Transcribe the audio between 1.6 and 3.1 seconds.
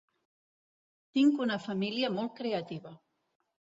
família molt creativa.